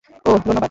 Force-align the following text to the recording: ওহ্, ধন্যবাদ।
ওহ্, 0.09 0.37
ধন্যবাদ। 0.37 0.57